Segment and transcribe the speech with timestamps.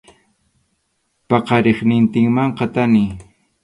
[1.29, 3.05] Paqariqnintinmanqa thani.